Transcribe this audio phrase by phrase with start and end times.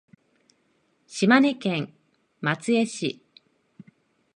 [1.05, 1.93] 島根県
[2.39, 3.21] 松江市